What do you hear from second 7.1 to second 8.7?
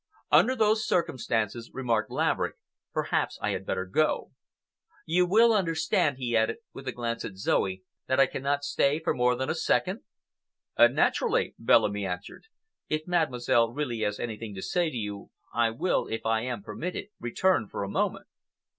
at Zoe, "that I cannot